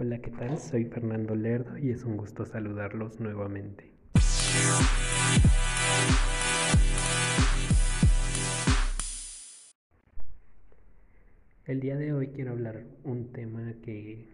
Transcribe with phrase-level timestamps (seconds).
[0.00, 0.56] Hola, ¿qué tal?
[0.58, 3.90] Soy Fernando Lerdo y es un gusto saludarlos nuevamente.
[11.66, 14.28] El día de hoy quiero hablar un tema que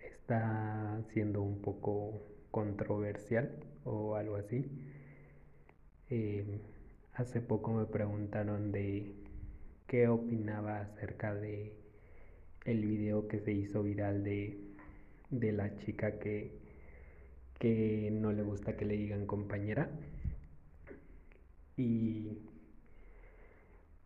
[0.00, 3.50] está siendo un poco controversial
[3.84, 4.64] o algo así.
[6.08, 6.58] Eh,
[7.12, 9.14] hace poco me preguntaron de
[9.86, 11.76] qué opinaba acerca de
[12.64, 14.65] el video que se hizo viral de
[15.30, 16.50] de la chica que,
[17.58, 19.90] que no le gusta que le digan compañera.
[21.76, 22.38] Y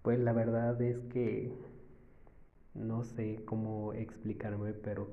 [0.02, 1.52] pues la verdad es que
[2.74, 5.08] no sé cómo explicarme, pero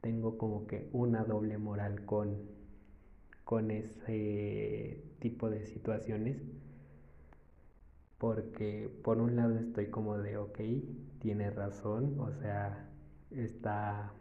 [0.00, 2.36] tengo como que una doble moral con,
[3.44, 6.36] con ese tipo de situaciones.
[8.18, 10.58] Porque por un lado estoy como de, ok,
[11.20, 12.88] tiene razón, o sea,
[13.30, 14.12] está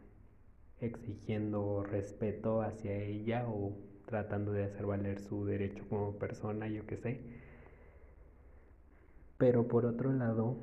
[0.80, 3.74] exigiendo respeto hacia ella o
[4.06, 7.22] tratando de hacer valer su derecho como persona, yo qué sé.
[9.38, 10.58] Pero por otro lado,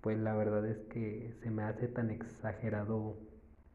[0.00, 3.16] pues la verdad es que se me hace tan exagerado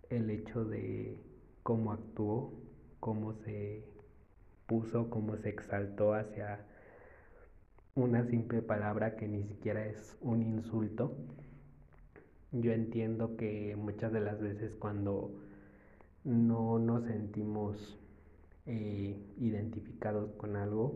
[0.09, 1.17] el hecho de
[1.63, 2.53] cómo actuó,
[2.99, 3.83] cómo se
[4.67, 6.65] puso, cómo se exaltó hacia
[7.95, 11.17] una simple palabra que ni siquiera es un insulto.
[12.51, 15.31] Yo entiendo que muchas de las veces cuando
[16.27, 17.97] no nos sentimos
[18.65, 20.93] eh, identificados con algo,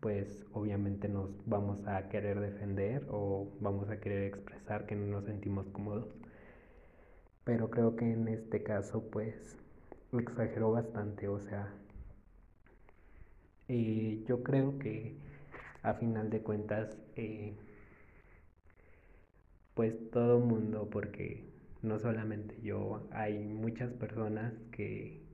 [0.00, 5.24] pues obviamente nos vamos a querer defender o vamos a querer expresar que no nos
[5.24, 6.08] sentimos cómodos.
[7.44, 9.56] Pero creo que en este caso pues
[10.12, 11.72] exageró bastante, o sea,
[13.68, 15.16] eh, yo creo que
[15.82, 17.54] a final de cuentas eh,
[19.74, 25.24] pues todo mundo, porque no solamente yo, hay muchas personas que,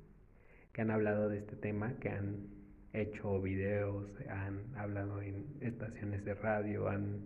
[0.76, 2.48] han hablado de este tema, que han
[2.92, 7.20] hecho videos, han hablado en estaciones de radio, han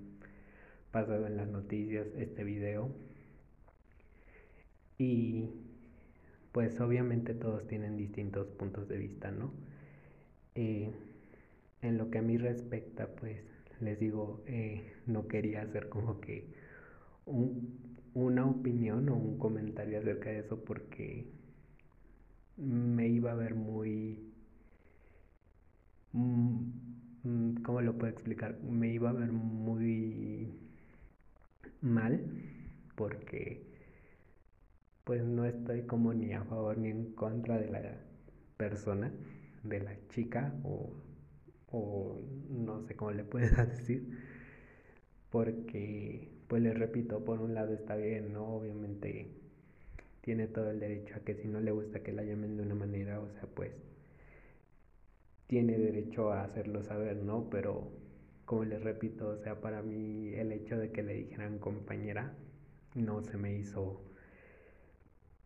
[0.91, 2.91] pasado en las noticias este video.
[4.99, 5.51] Y
[6.53, 9.53] pues obviamente todos tienen distintos puntos de vista, ¿no?
[10.55, 10.91] Eh,
[11.83, 13.43] en lo que a mí respecta, pues
[13.81, 16.53] les digo, eh, no quería hacer como que
[17.27, 17.86] un
[18.17, 21.29] una opinión o un comentario acerca de eso porque
[22.57, 24.19] me iba a ver muy...
[26.13, 28.57] Mm, ¿Cómo lo puedo explicar?
[28.63, 30.53] Me iba a ver muy
[31.81, 32.21] mal
[32.95, 33.43] porque
[35.05, 37.83] pues no estoy como ni a favor ni en contra de la
[38.57, 39.13] persona,
[39.63, 40.91] de la chica o,
[41.73, 44.09] o no sé cómo le puedes decir,
[45.31, 48.47] porque pues les repito, por un lado está bien, ¿no?
[48.57, 49.29] Obviamente
[50.21, 52.75] tiene todo el derecho a que si no le gusta que la llamen de una
[52.75, 53.73] manera, o sea, pues
[55.47, 57.49] tiene derecho a hacerlo saber, ¿no?
[57.51, 57.91] Pero
[58.45, 62.33] como les repito, o sea, para mí el hecho de que le dijeran compañera
[62.95, 64.03] no se me hizo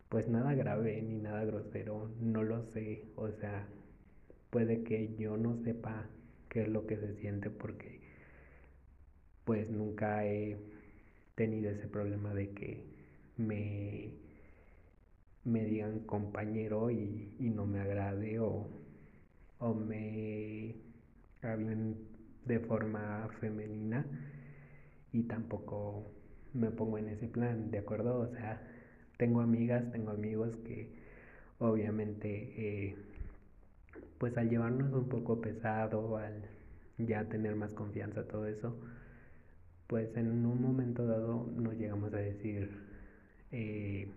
[0.09, 3.67] pues nada grave ni nada grosero, no lo sé, o sea,
[4.49, 6.09] puede que yo no sepa
[6.49, 8.00] qué es lo que se siente porque
[9.45, 10.57] pues nunca he
[11.35, 12.83] tenido ese problema de que
[13.37, 14.13] me,
[15.43, 18.67] me digan compañero y, no me agrade o,
[19.59, 20.75] o me
[21.41, 21.97] hablen
[22.45, 24.05] de forma femenina
[25.11, 26.05] y tampoco
[26.53, 28.19] me pongo en ese plan, ¿de acuerdo?
[28.19, 28.61] O sea,
[29.17, 30.89] tengo amigas, tengo amigos que
[31.59, 32.95] obviamente eh,
[34.17, 36.43] pues al llevarnos un poco pesado, al
[36.97, 38.77] ya tener más confianza, todo eso,
[39.91, 42.69] pues en un momento dado nos llegamos a decir,
[43.51, 44.07] eh,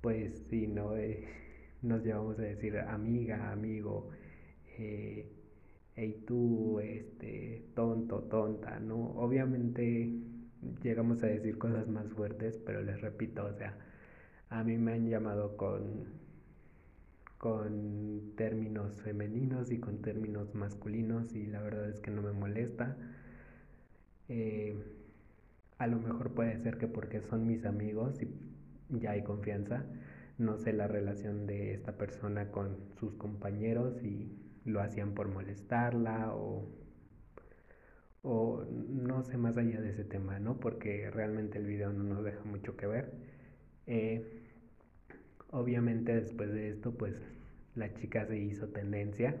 [0.00, 1.28] pues si no, eh,
[1.82, 4.08] nos llevamos a decir amiga, amigo,
[4.78, 5.30] eh,
[5.96, 9.10] hey tú, este, tonto, tonta, ¿no?
[9.16, 10.10] Obviamente
[10.82, 13.76] llegamos a decir cosas más fuertes, pero les repito, o sea,
[14.48, 16.06] a mí me han llamado con
[17.38, 22.96] con términos femeninos y con términos masculinos y la verdad es que no me molesta.
[24.28, 24.76] Eh,
[25.78, 28.28] a lo mejor puede ser que porque son mis amigos y
[28.90, 29.84] ya hay confianza,
[30.38, 34.32] no sé la relación de esta persona con sus compañeros y
[34.64, 36.68] lo hacían por molestarla o,
[38.22, 40.58] o no sé más allá de ese tema, ¿no?
[40.60, 43.12] Porque realmente el video no nos deja mucho que ver.
[43.86, 44.37] Eh,
[45.50, 47.14] Obviamente después de esto, pues
[47.74, 49.34] la chica se hizo tendencia.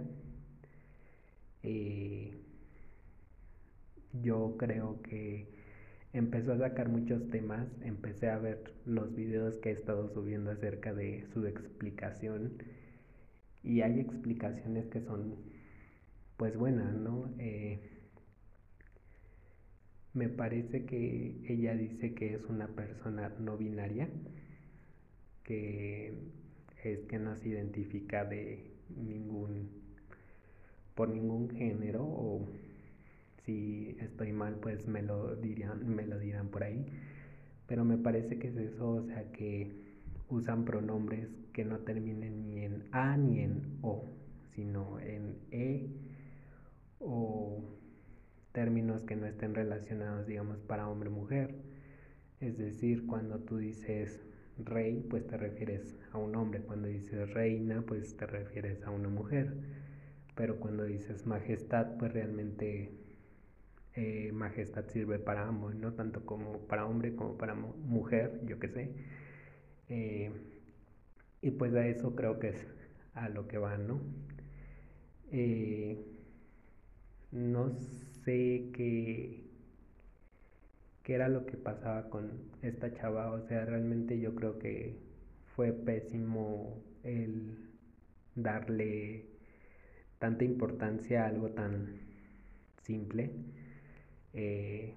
[4.22, 5.46] yo creo que
[6.12, 10.92] empezó a sacar muchos temas, empecé a ver los videos que he estado subiendo acerca
[10.94, 12.52] de su explicación
[13.62, 15.36] y hay explicaciones que son
[16.36, 17.30] pues buenas, ¿no?
[17.38, 17.80] Eh,
[20.14, 24.08] me parece que ella dice que es una persona no binaria,
[25.48, 26.12] que
[26.84, 29.70] es que no se identifica de ningún
[30.94, 32.46] por ningún género o
[33.44, 36.84] si estoy mal pues me lo dirán me lo dirán por ahí.
[37.66, 39.72] Pero me parece que es eso o sea que
[40.28, 44.04] usan pronombres que no terminen ni en a ni en o
[44.54, 45.88] sino en e
[46.98, 47.64] o
[48.52, 51.54] términos que no estén relacionados digamos para hombre mujer.
[52.38, 54.27] Es decir cuando tú dices
[54.64, 59.08] rey pues te refieres a un hombre cuando dices reina pues te refieres a una
[59.08, 59.54] mujer
[60.34, 62.90] pero cuando dices majestad pues realmente
[63.94, 68.68] eh, majestad sirve para ambos, no tanto como para hombre como para mujer, yo que
[68.68, 68.90] sé.
[69.88, 70.30] Eh,
[71.42, 72.66] y pues a eso creo que es
[73.14, 74.00] a lo que va, ¿no?
[75.30, 75.96] Eh,
[77.32, 77.70] no
[78.24, 79.47] sé qué,
[81.08, 84.98] qué era lo que pasaba con esta chava, o sea, realmente yo creo que
[85.56, 87.56] fue pésimo el
[88.34, 89.24] darle
[90.18, 91.96] tanta importancia a algo tan
[92.82, 93.30] simple.
[94.34, 94.92] Eh,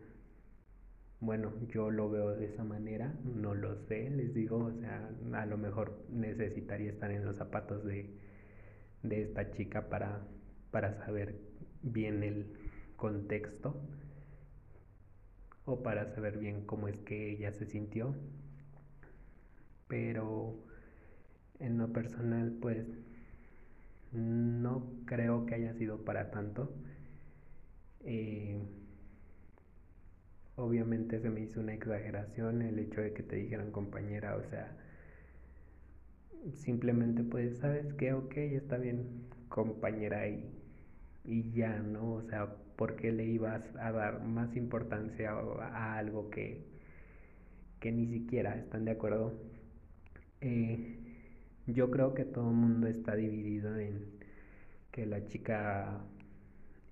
[1.22, 5.46] bueno, yo lo veo de esa manera, no lo sé, les digo, o sea, a
[5.46, 8.10] lo mejor necesitaría estar en los zapatos de,
[9.02, 10.20] de esta chica para,
[10.72, 11.36] para saber
[11.84, 12.48] bien el
[12.98, 13.80] contexto
[15.66, 18.16] o para saber bien cómo es que ella se sintió.
[19.88, 20.56] Pero
[21.60, 22.88] en lo personal, pues
[24.14, 26.70] no creo que haya sido para tanto.
[28.04, 28.58] Eh,
[30.56, 34.78] obviamente se me hizo una exageración el hecho de que te dijeran compañera, o sea,
[36.54, 38.14] simplemente pues, ¿sabes qué?
[38.14, 40.50] Ok, está bien, compañera y,
[41.26, 42.14] y ya, ¿no?
[42.14, 46.66] O sea, ¿por qué le ibas a dar más importancia a, algo que,
[47.80, 49.36] que ni siquiera están de acuerdo?
[50.42, 50.98] Eh,
[51.68, 54.08] yo creo que todo el mundo está dividido en
[54.92, 56.02] que la chica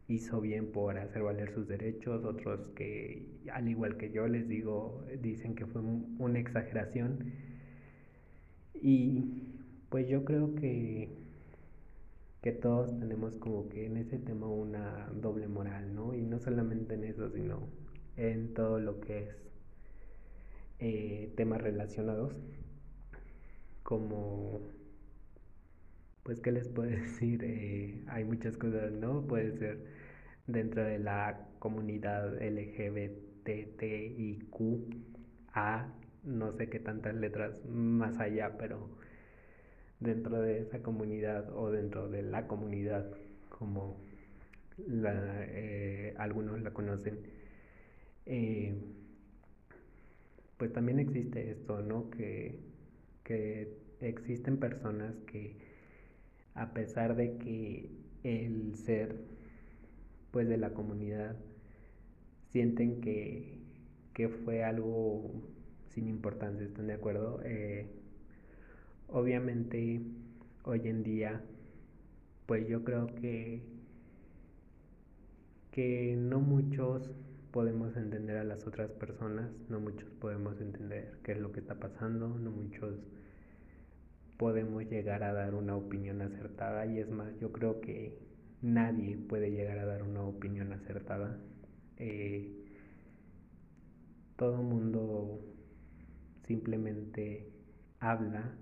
[0.08, 5.04] hizo bien por hacer valer sus derechos, otros que, al igual que yo, les digo,
[5.24, 7.34] dicen que fue una exageración.
[8.76, 9.56] Y
[9.90, 11.18] pues yo creo que,
[12.42, 16.14] que todos tenemos como que en ese tema una doble moral, ¿no?
[16.16, 17.68] Y no solamente en eso, sino
[18.18, 19.36] en todo lo que es
[20.80, 22.34] eh, temas relacionados,
[23.84, 24.62] como
[26.24, 29.22] pues qué les puedo decir, eh, hay muchas cosas, ¿no?
[29.28, 29.84] Puede ser
[30.48, 33.14] dentro de la comunidad LGBTIQA,
[36.24, 38.90] no sé qué tantas letras más allá, pero
[40.00, 43.12] dentro de esa comunidad o dentro de la comunidad,
[43.50, 43.98] como
[44.78, 47.20] eh, algunos la conocen,
[48.26, 48.76] eh,
[50.58, 52.10] pues también existe esto, ¿no?
[52.10, 52.60] Que,
[53.24, 55.58] que existen personas que
[56.56, 57.90] a pesar de que
[58.24, 59.16] el ser
[60.32, 61.36] pues de la comunidad
[62.52, 63.58] sienten que,
[64.44, 65.32] fue algo
[65.88, 67.40] sin importancia, ¿están de acuerdo?
[67.46, 67.88] Eh,
[69.12, 70.02] obviamente
[70.64, 71.42] hoy en día
[72.46, 73.62] pues yo creo que
[75.72, 77.12] que no muchos
[77.52, 81.76] podemos entender a las otras personas, no muchos podemos entender qué es lo que está
[81.76, 83.00] pasando, no muchos
[84.38, 88.18] podemos llegar a dar una opinión acertada y es más, yo creo que
[88.62, 91.38] nadie puede llegar a dar una opinión acertada.
[91.98, 92.52] Eh,
[94.36, 95.40] todo mundo
[96.48, 97.52] simplemente
[98.00, 98.56] habla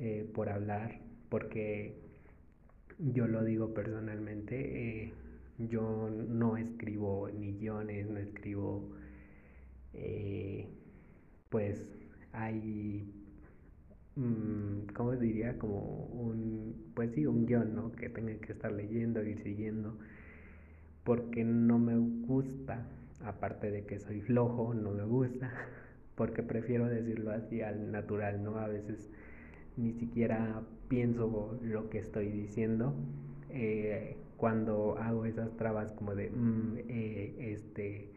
[0.00, 1.96] eh, por hablar, porque
[2.98, 5.12] yo lo digo personalmente, eh,
[5.58, 8.90] yo no escribo ni guiones, no escribo,
[11.48, 11.86] pues
[12.32, 13.04] hay
[14.16, 15.58] Mm, ¿cómo diría?
[15.58, 17.92] Como un, pues sí, un guion, ¿no?
[17.92, 19.96] Que tenga que estar leyendo, ir siguiendo,
[21.04, 22.86] porque no me gusta,
[23.24, 25.50] aparte de que soy flojo, no me gusta,
[26.14, 28.58] porque prefiero decirlo así al natural, ¿no?
[28.58, 29.10] A veces
[29.80, 32.94] ni siquiera pienso lo que estoy diciendo.
[33.50, 38.10] Eh, cuando hago esas trabas como de, mm, eh, este,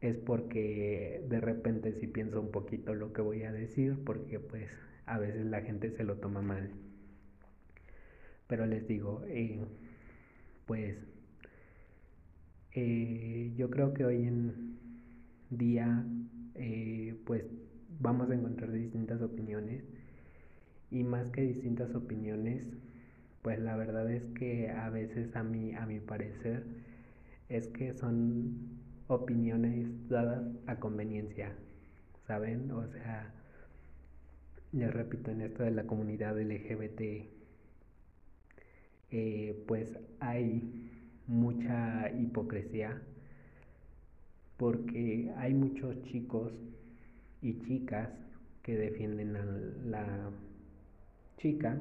[0.00, 4.68] es porque de repente sí pienso un poquito lo que voy a decir, porque pues
[5.06, 6.70] a veces la gente se lo toma mal.
[8.46, 9.60] Pero les digo, eh,
[10.66, 10.96] pues
[13.56, 14.78] yo creo que hoy en,
[15.50, 16.04] día
[17.24, 17.44] pues
[17.98, 19.82] vamos a encontrar distintas opiniones
[20.90, 22.70] y más que distintas opiniones
[23.42, 26.64] pues la verdad es que a veces a mí a mi parecer
[27.48, 31.52] es que son opiniones dadas a conveniencia
[32.26, 33.32] saben o sea
[34.72, 37.00] les repito en esto de la comunidad LGBT
[39.10, 40.90] eh, pues hay
[41.26, 43.00] mucha hipocresía
[44.56, 46.52] porque hay muchos chicos
[47.40, 48.10] y chicas
[48.62, 50.30] que defienden a la
[51.38, 51.80] chica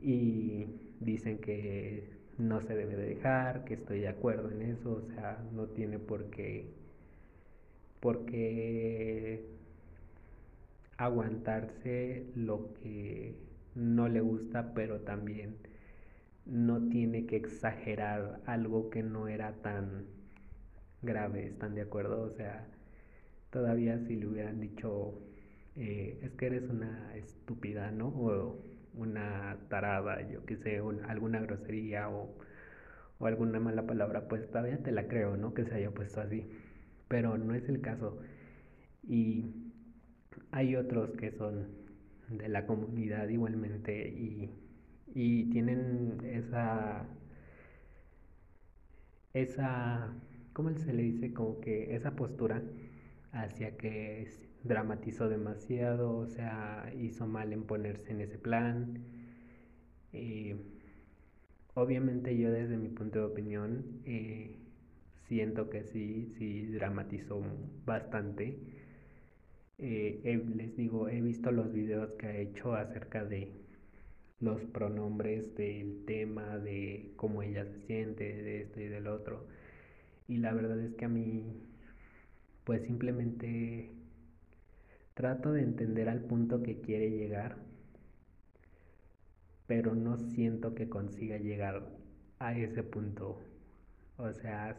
[0.00, 0.66] y
[1.00, 5.42] dicen que no se debe de dejar, que estoy de acuerdo en eso, o sea,
[5.52, 6.66] no tiene por qué,
[8.00, 9.44] por qué
[10.96, 13.34] aguantarse lo que
[13.74, 15.56] no le gusta, pero también
[16.46, 20.06] no tiene que exagerar algo que no era tan
[21.02, 22.22] grave, ¿están de acuerdo?
[22.22, 22.66] O sea,
[23.50, 25.14] todavía si le hubieran dicho,
[25.76, 28.08] eh, es que eres una estúpida, ¿no?
[28.08, 28.58] O
[28.94, 32.34] una tarada, yo qué sé, alguna grosería o,
[33.20, 35.54] alguna mala palabra, pues todavía te la creo, ¿no?
[35.54, 36.46] Que se haya puesto así.
[37.08, 38.18] Pero no es el caso.
[39.02, 39.72] Y
[40.52, 41.68] hay otros que son
[42.28, 44.50] de la comunidad igualmente y,
[45.14, 47.06] y tienen esa
[49.34, 50.14] esa
[50.54, 51.34] ¿cómo se le dice?
[51.34, 52.62] Como que esa postura
[53.32, 54.22] hacia que
[54.64, 58.98] dramatizó demasiado, o sea, hizo mal en ponerse en ese plan.
[60.12, 60.56] Eh,
[61.74, 64.56] obviamente yo desde mi punto de opinión eh,
[65.28, 67.42] siento que sí, sí dramatizó
[67.84, 68.58] bastante.
[69.78, 73.52] Eh, les digo, he visto los videos que ha hecho acerca de
[74.40, 79.46] los pronombres del tema, de cómo ella se siente, de esto y del otro.
[80.28, 81.44] Y la verdad es que a mí,
[82.64, 83.93] pues simplemente
[85.14, 87.56] trato de entender al punto que quiere llegar,
[89.66, 91.88] pero no siento que consiga llegar
[92.38, 93.40] a ese punto.
[94.16, 94.76] O sea,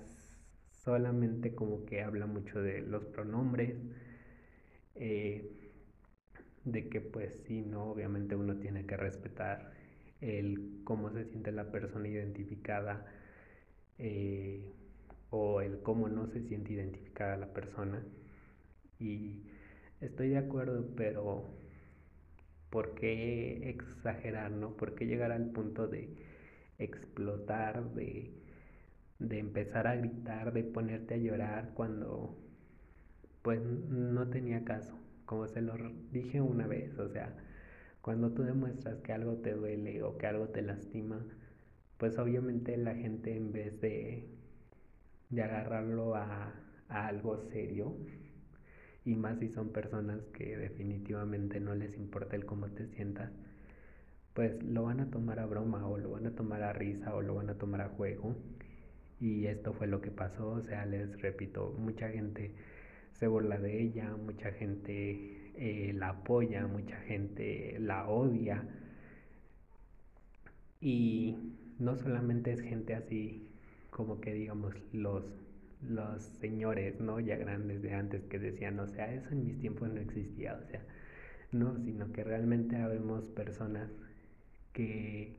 [0.69, 3.75] solamente como que habla mucho de los pronombres,
[4.95, 5.51] eh,
[6.63, 9.71] de que pues sí, no, obviamente uno tiene que respetar
[10.21, 13.05] el cómo se siente la persona identificada.
[13.97, 14.73] Eh,
[15.29, 18.03] o el cómo no se siente identificada la persona.
[18.99, 19.44] Y
[20.05, 21.45] estoy de acuerdo, pero
[22.69, 24.75] ¿por qué exagerar, no?
[24.77, 26.15] ¿Por qué llegar al punto de
[26.79, 28.33] explotar, de,
[29.19, 32.37] de empezar a gritar, de ponerte a llorar cuando
[33.41, 34.97] pues no tenía caso?
[35.25, 35.75] Como se lo
[36.11, 37.35] dije una vez, o sea,
[38.01, 41.25] cuando tú demuestras que algo te duele o que algo te lastima,
[41.97, 44.35] pues obviamente la gente en vez de
[45.29, 46.53] de agarrarlo a,
[46.87, 47.95] algo serio
[49.05, 53.31] y más si son personas que definitivamente no les importa el cómo te sientas,
[54.33, 57.21] pues lo van a tomar a broma o lo van a tomar a risa o
[57.21, 58.35] lo van a tomar a juego.
[59.19, 62.53] Y esto fue lo que pasó, o sea, les repito, mucha gente
[63.13, 68.67] se burla de ella, mucha gente eh, la apoya, mucha gente la odia.
[70.81, 71.37] Y
[71.79, 73.47] no solamente es gente así
[73.89, 75.44] como que digamos los
[75.89, 77.19] los señores, ¿no?
[77.19, 80.63] Ya grandes de antes que decían, o sea, eso en mis tiempos no existía, o
[80.63, 80.85] sea,
[81.51, 83.89] no, sino que realmente habemos personas
[84.73, 85.37] que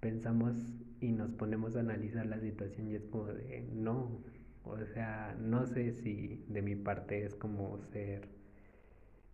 [0.00, 0.54] pensamos
[1.00, 4.24] y nos ponemos a analizar la situación y es como de, no,
[4.64, 8.28] o sea, no sé si de mi parte es como ser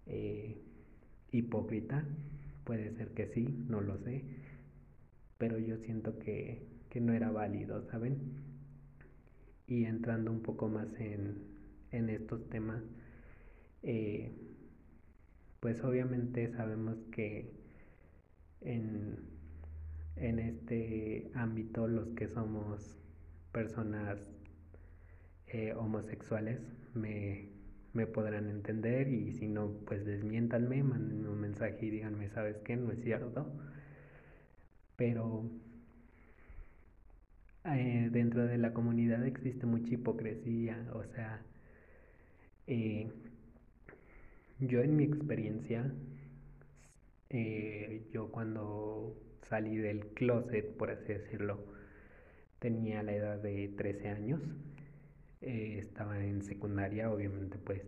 [0.07, 0.57] eh,
[1.33, 2.05] hipócrita,
[2.65, 4.25] puede ser que sí, no lo sé,
[5.39, 8.44] pero yo siento que, que no era válido, ¿saben?
[9.67, 11.39] Y entrando un poco más en,
[11.91, 12.83] en estos temas,
[13.83, 14.33] eh,
[15.61, 17.51] pues obviamente sabemos que
[18.63, 19.17] en,
[20.17, 22.97] en este ámbito los que somos
[23.53, 24.19] personas
[25.47, 26.61] eh, homosexuales
[26.95, 27.49] me,
[27.93, 32.77] me podrán entender y si no, pues desmiéntanme, mándenme un mensaje y díganme, ¿sabes qué?
[32.77, 33.47] No es cierto.
[34.97, 35.51] Pero
[37.65, 41.41] eh, dentro de la comunidad existe mucha hipocresía, o sea,
[42.67, 43.11] eh,
[44.59, 45.91] yo en mi experiencia,
[47.31, 51.65] eh, yo cuando salí del closet, por así decirlo,
[52.59, 54.41] tenía la edad de 13 años,
[55.41, 57.83] estaba en secundaria, obviamente pues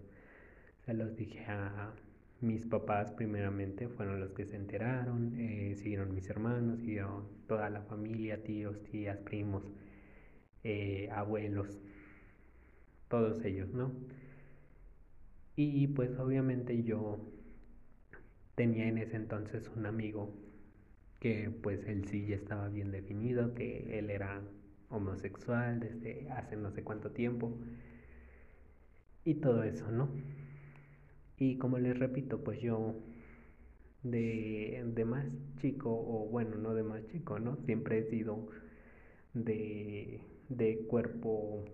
[0.85, 1.95] se los dije a
[2.41, 5.33] mis papás primeramente, fueron los que se enteraron,
[5.77, 9.65] siguieron mis hermanos, siguieron toda la familia, tíos, tías, primos,
[10.65, 11.79] eh, abuelos.
[13.09, 13.93] todos ellos, ¿no?
[15.57, 17.19] Y pues obviamente yo
[18.57, 20.35] tenía en ese entonces un amigo
[21.21, 24.43] que pues él sí ya estaba bien definido, que él era
[24.91, 27.59] homosexual desde hace no sé cuánto tiempo
[29.25, 30.09] y todo eso, ¿no?
[31.39, 32.95] Y como les repito, pues yo
[34.03, 35.27] de, de más
[35.61, 37.57] chico, o bueno, no de más chico, ¿no?
[37.67, 38.49] Siempre he sido
[39.35, 41.65] de, de cuerpo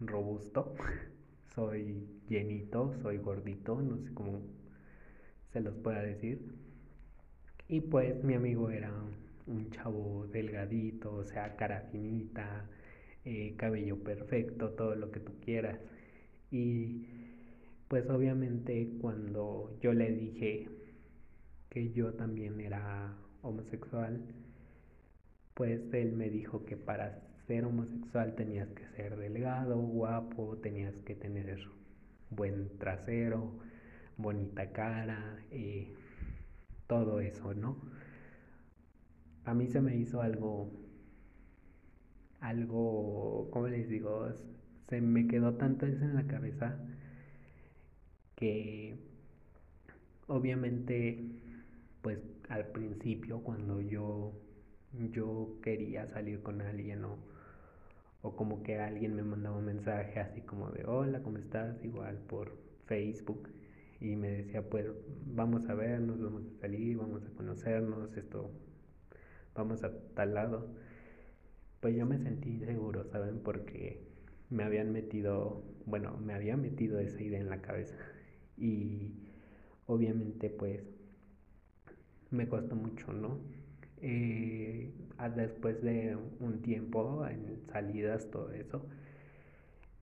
[0.00, 0.74] robusto.
[1.54, 4.40] soy llenito, soy gordito, no sé cómo
[5.52, 6.38] se los pueda decir.
[7.68, 8.92] Y pues mi amigo era
[9.46, 12.68] un chavo delgadito, o sea, cara finita,
[13.24, 15.78] eh, cabello perfecto, todo lo que tú quieras.
[16.50, 17.06] Y
[17.88, 20.68] pues obviamente cuando yo le dije
[21.70, 24.20] que yo también era homosexual,
[25.54, 31.14] pues él me dijo que para ser homosexual tenías que ser delgado, guapo, tenías que
[31.14, 31.60] tener
[32.30, 33.52] buen trasero,
[34.16, 35.92] bonita cara, y
[36.86, 37.76] todo eso, ¿no?
[39.44, 40.70] A mí se me hizo algo,
[42.40, 44.28] algo, ¿cómo les digo?
[44.88, 46.76] Se me quedó tanto eso en la cabeza
[48.36, 48.96] que
[50.28, 51.18] obviamente,
[52.02, 54.32] pues al principio cuando yo,
[55.12, 57.18] yo quería salir con alguien o
[58.22, 61.82] o como que alguien me mandaba un mensaje así como de hola, ¿cómo estás?
[61.84, 63.48] Igual por Facebook
[64.00, 64.86] y me decía pues
[65.26, 68.50] vamos a vernos, vamos a salir, vamos a conocernos, esto,
[69.54, 70.66] vamos a tal lado.
[71.80, 73.38] Pues yo me sentí seguro, ¿saben?
[73.40, 74.02] Porque
[74.50, 77.96] me habían metido, bueno, me había metido esa idea en la cabeza
[78.58, 79.12] y
[79.86, 80.80] obviamente pues
[82.30, 83.38] me costó mucho, ¿no?
[84.02, 84.90] Eh,
[85.36, 88.84] después de un tiempo en salidas, todo eso,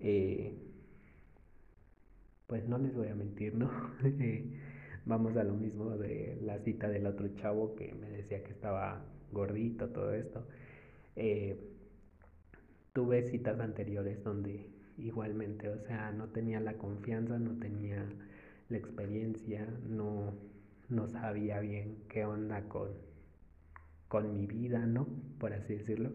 [0.01, 0.55] eh,
[2.47, 3.71] pues no les voy a mentir, ¿no?
[4.05, 4.45] Eh,
[5.07, 9.05] vamos a lo mismo de la cita del otro chavo que me decía que estaba
[9.33, 10.47] gordito, todo esto.
[12.93, 18.07] tuve citas anteriores donde igualmente, o sea, no tenía la confianza, no tenía
[18.75, 20.35] la experiencia, no,
[20.89, 22.91] no sabía bien qué onda con
[24.09, 25.07] con mi vida, ¿no?
[25.39, 26.13] Por así decirlo.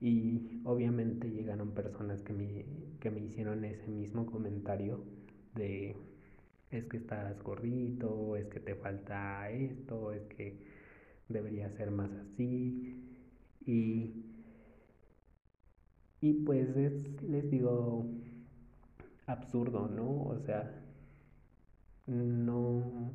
[0.00, 2.66] Y obviamente llegaron personas que me,
[3.00, 5.04] que me hicieron ese mismo comentario
[5.54, 5.96] de
[6.70, 10.60] es que estás gordito, es que te falta esto, es que
[11.28, 13.02] debería ser más así.
[13.66, 14.24] Y,
[16.20, 18.06] y pues es, les digo,
[19.26, 20.22] absurdo, ¿no?
[20.24, 20.70] O sea,
[22.10, 23.12] no,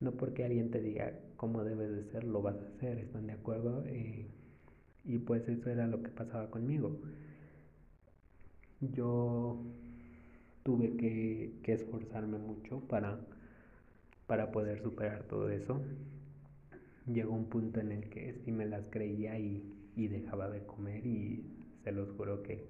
[0.00, 3.34] no porque alguien te diga cómo debes de ser, lo vas a hacer, ¿están de
[3.34, 3.84] acuerdo?
[3.86, 4.26] Eh,
[5.04, 6.98] y pues eso era lo que pasaba conmigo.
[8.80, 9.62] Yo
[10.62, 13.20] tuve que, esforzarme mucho para,
[14.26, 15.82] para poder superar todo eso.
[17.06, 21.44] Llegó un punto en el que sí me las creía y, dejaba de comer y
[21.82, 22.68] se los juro que,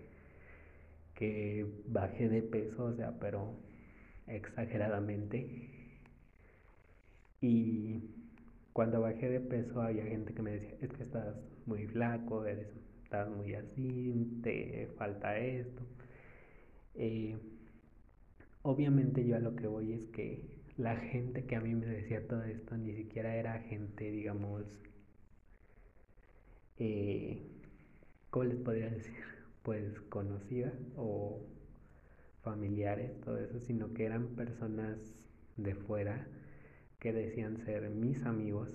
[1.14, 3.53] que bajé de peso, o sea, pero
[4.28, 5.70] exageradamente.
[7.40, 8.02] Y
[8.72, 11.36] cuando bajé de peso había gente que me decía, es que estás
[11.66, 12.68] muy flaco, eres,
[13.04, 15.82] estás muy así, te falta esto.
[16.94, 17.36] Eh,
[18.62, 22.26] obviamente yo a lo que voy es que la gente que a mí me decía
[22.28, 24.64] todo esto ni siquiera era gente, digamos,
[26.78, 27.42] eh,
[28.30, 29.24] ¿cómo les podría decir?
[29.62, 31.40] Pues conocida o
[32.42, 34.98] familiares, todo eso, sino que eran personas
[35.57, 36.27] de fuera
[36.98, 38.68] que decían ser mis amigos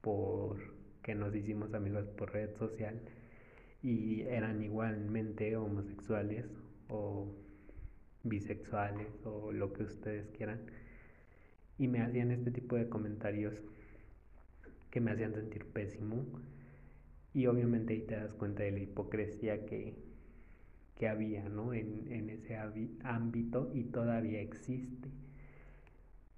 [0.00, 3.00] porque nos hicimos amigos por red social
[3.82, 6.46] y eran igualmente homosexuales
[6.88, 7.28] o
[8.22, 10.60] bisexuales o lo que ustedes quieran.
[11.78, 13.54] Y me hacían este tipo de comentarios
[14.90, 16.26] que me hacían sentir pésimo.
[17.32, 19.94] Y obviamente ahí te das cuenta de la hipocresía que,
[21.00, 21.72] que había ¿no?
[21.72, 22.58] en, en ese
[23.04, 25.08] ámbito y todavía existe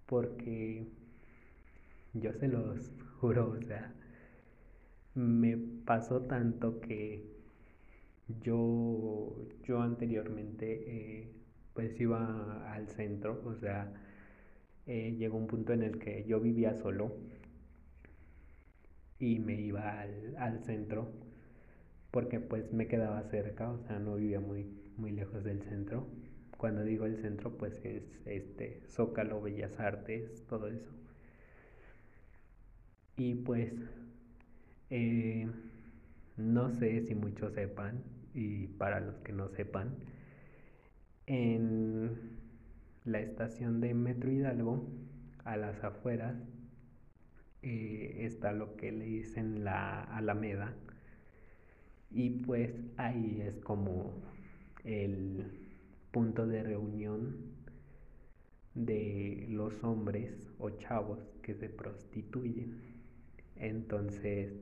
[0.07, 0.87] porque
[2.15, 3.93] yo se los juro, o sea,
[5.17, 7.25] me pasó tanto que
[8.41, 11.33] yo, yo anteriormente eh,
[11.75, 13.93] pues iba al centro, o sea,
[14.87, 17.17] eh, llegó un punto en el que yo vivía solo
[19.19, 21.11] y me iba al, al, centro
[22.13, 26.07] porque pues me quedaba cerca, o sea, no vivía muy, muy lejos del centro
[26.63, 30.93] cuando digo el centro, pues es este Zócalo, Bellas Artes, todo eso.
[33.17, 33.75] Y pues
[34.91, 35.51] eh,
[36.37, 39.97] no sé si muchos sepan, y para los que no sepan,
[41.27, 42.39] en
[43.05, 44.87] la estación de Metro Hidalgo,
[45.45, 46.37] a las afueras,
[47.63, 50.77] eh, está lo que le dicen la Alameda.
[52.15, 54.13] Y pues ahí es como
[54.85, 55.47] el
[56.11, 57.37] punto de reunión
[58.75, 62.81] de los hombres o chavos que se prostituyen.
[63.57, 64.53] Entonces,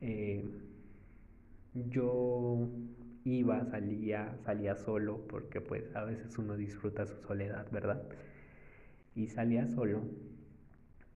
[0.00, 0.44] eh,
[1.74, 2.68] yo
[3.24, 8.02] iba, salía, salía solo, porque pues a veces uno disfruta su soledad, ¿verdad?
[9.14, 10.02] Y salía solo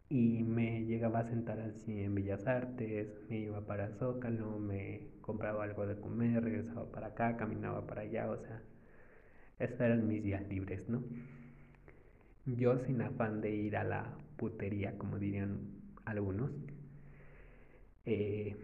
[0.08, 5.64] y me llegaba a sentar así en Bellas Artes, me iba para Zócalo, me compraba
[5.64, 8.62] algo de comer, regresaba para acá, caminaba para allá, o sea,
[9.58, 11.02] estos eran mis días libres, ¿no?
[12.46, 15.58] Yo sin afán de ir a la putería, como dirían
[16.04, 16.50] algunos,
[18.04, 18.56] eh,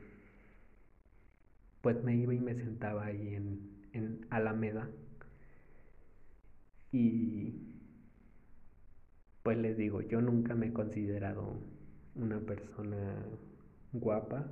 [1.80, 3.60] pues me iba y me sentaba ahí en,
[3.92, 4.88] en Alameda
[6.92, 7.54] y
[9.42, 11.56] pues les digo, yo nunca me he considerado
[12.14, 13.16] una persona
[13.92, 14.46] guapa,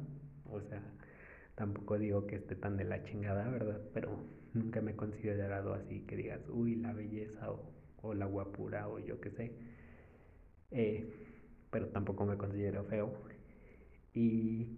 [0.50, 0.82] o sea,
[1.60, 3.82] tampoco digo que esté tan de la chingada, ¿verdad?
[3.92, 7.50] Pero nunca me he considerado así que digas, uy, la belleza
[8.02, 9.52] o, la guapura o yo qué sé.
[10.70, 11.06] Eh,
[11.70, 13.12] pero tampoco me considero feo.
[14.14, 14.68] Y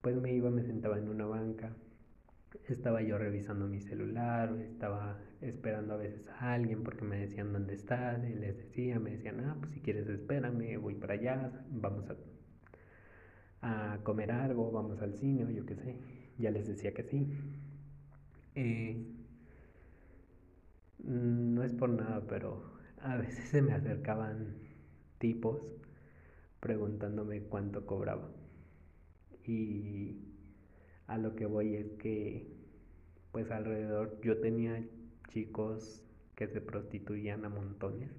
[0.00, 1.76] pues me iba, me sentaba en una banca,
[2.68, 7.74] estaba yo revisando mi celular, estaba esperando a veces a alguien porque me decían dónde
[7.74, 12.08] estás, y les decía, me decían, ah, pues si quieres espérame, voy para allá, vamos
[12.08, 12.16] a,
[13.62, 15.96] a comer algo, vamos al cine yo qué sé,
[16.38, 17.26] ya les decía que sí.
[18.54, 19.06] Eh,
[20.98, 22.62] no es por nada, pero
[23.00, 24.56] a veces se me acercaban
[25.18, 25.60] tipos
[26.60, 28.30] preguntándome cuánto cobraba.
[29.44, 30.16] Y
[31.06, 32.46] a lo que voy es que,
[33.32, 34.84] pues alrededor yo tenía
[35.28, 36.02] chicos
[36.36, 38.10] que se prostituían a montones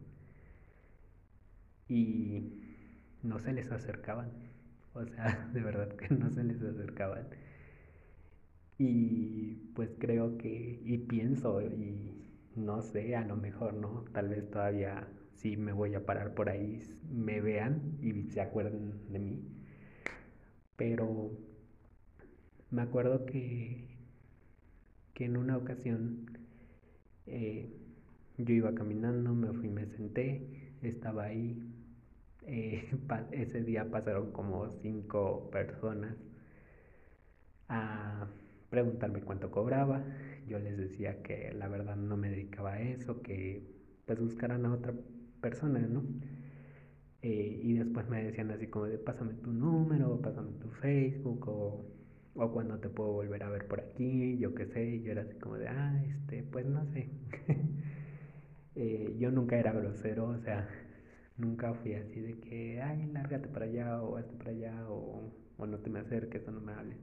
[1.87, 2.61] y
[3.21, 4.52] no se les acercaban.
[4.95, 7.27] O sea, de verdad que no se les acercaban.
[8.77, 14.05] Y pues creo que, y pienso, y no sé, a lo mejor, ¿no?
[14.13, 16.79] Tal vez todavía si me voy a parar por ahí,
[17.11, 19.39] me vean y se acuerden de mí.
[20.75, 21.31] Pero
[22.71, 23.87] me acuerdo que,
[25.13, 26.25] que en una ocasión
[27.27, 27.69] eh,
[28.37, 31.57] yo iba caminando, me fui, me senté, estaba ahí.
[32.45, 32.89] Eh,
[33.31, 36.15] ese día pasaron como cinco personas
[37.67, 38.27] a
[38.69, 40.03] preguntarme cuánto cobraba.
[40.47, 43.63] Yo les decía que la verdad no me dedicaba a eso, que
[44.05, 44.93] pues buscaran a otra
[45.41, 46.03] persona, ¿no?
[47.21, 51.85] Eh, y después me decían así como de pásame tu número, pásame tu Facebook o,
[52.35, 55.21] o cuando te puedo volver a ver por aquí, yo qué sé, y yo era
[55.21, 57.09] así como de, ah, este, pues no sé.
[58.75, 60.67] Eh, yo nunca era grosero, o sea,
[61.37, 65.65] nunca fui así de que, ay, lárgate para allá o hazte para allá o, o
[65.67, 66.97] no te me acerques o no me hables.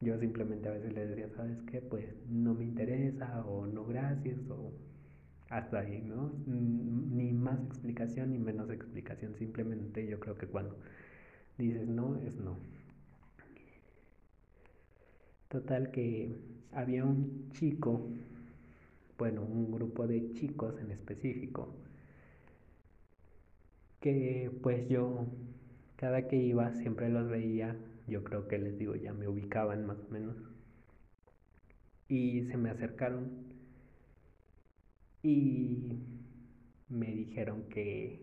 [0.00, 1.80] Yo simplemente a veces le decía, ¿sabes qué?
[1.80, 4.72] Pues no me interesa o no gracias o
[5.50, 6.32] hasta ahí, ¿no?
[6.46, 10.76] Ni más explicación ni menos explicación, simplemente yo creo que cuando
[11.58, 12.58] dices no, es no.
[15.48, 16.36] Total que
[16.72, 18.06] había un chico,
[19.18, 21.74] bueno, un grupo de chicos en específico,
[24.00, 25.26] que pues yo
[25.96, 27.76] cada que iba siempre los veía
[28.08, 30.36] yo creo que les digo, ya me ubicaban más o menos.
[32.08, 33.28] Y se me acercaron
[35.22, 35.92] y
[36.88, 38.20] me dijeron que,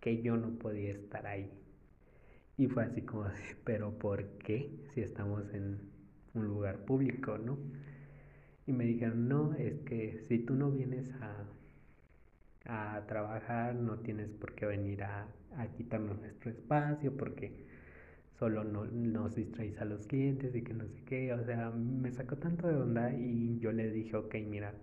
[0.00, 1.50] que yo no podía estar ahí.
[2.56, 3.26] Y fue así como,
[3.64, 4.70] pero ¿por qué?
[4.94, 5.80] Si estamos en
[6.34, 7.58] un lugar público, ¿no?
[8.66, 11.44] Y me dijeron, no, es que si tú no vienes a,
[12.66, 17.66] a trabajar, no tienes por qué venir a, a quitarnos nuestro espacio, porque
[18.38, 22.10] solo no, nos distraes a los clientes y que no sé qué, o sea, me
[22.12, 24.74] sacó tanto de onda y yo le dije, ok, mira,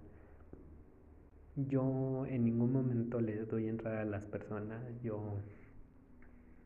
[1.55, 5.39] yo en ningún momento les doy entrada a las personas, yo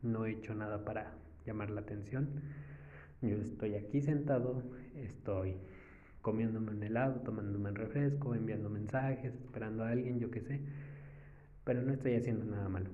[0.02, 1.14] no he hecho nada para
[1.46, 2.28] llamar la atención,
[3.22, 4.62] yo estoy aquí sentado,
[4.94, 5.56] estoy
[6.22, 10.60] comiéndome un helado, tomándome un refresco, enviando mensajes, esperando a alguien, yo qué sé,
[11.64, 12.90] pero no estoy haciendo nada malo.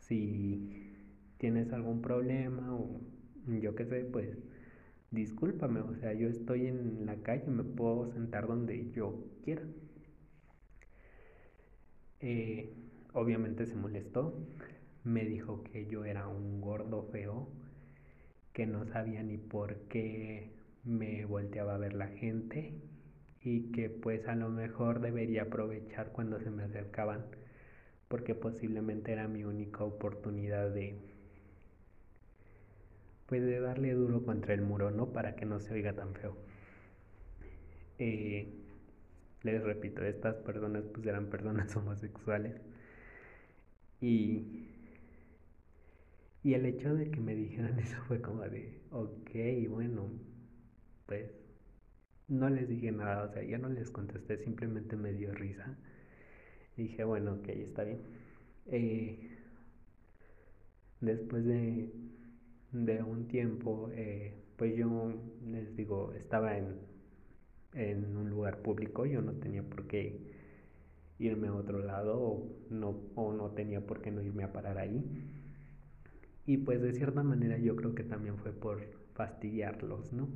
[0.00, 0.92] Si
[1.38, 3.00] tienes algún problema o
[3.60, 4.36] yo qué sé, pues
[5.10, 9.62] discúlpame, o sea, yo estoy en la calle, me puedo sentar donde yo quiera.
[12.20, 12.72] Eh,
[13.12, 14.34] obviamente se molestó,
[15.04, 17.48] me dijo que yo era un gordo feo,
[18.52, 20.50] que no sabía ni por qué
[20.84, 22.74] me volteaba a ver la gente
[23.42, 27.26] y que pues a lo mejor debería aprovechar cuando se me acercaban
[28.08, 30.96] porque posiblemente era mi única oportunidad de
[33.26, 35.12] pues de darle duro contra el muro, ¿no?
[35.12, 36.36] Para que no se oiga tan feo.
[37.98, 38.46] Eh,
[39.42, 42.60] les repito, estas personas pues eran personas homosexuales
[44.00, 44.42] y
[46.42, 49.30] y el hecho de que me dijeran eso fue como de, ok,
[49.68, 50.10] bueno,
[51.06, 51.30] pues
[52.28, 55.76] no les dije nada, o sea, ya no les contesté, simplemente me dio risa.
[56.76, 58.00] Dije, bueno, ok, está bien.
[58.66, 59.30] Eh,
[61.00, 61.90] después de,
[62.72, 65.12] de, un tiempo, eh, pues yo
[65.46, 66.76] les digo, estaba en,
[67.74, 70.34] en un lugar público, yo no tenía por qué
[71.18, 74.78] irme a otro lado o no, o no tenía por qué no irme a parar
[74.78, 75.02] ahí.
[76.46, 78.80] Y pues de cierta manera yo creo que también fue por
[79.14, 80.28] fastidiarlos, ¿no?